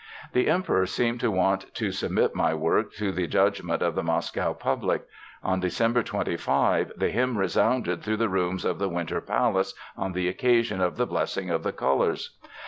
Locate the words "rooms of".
8.27-8.79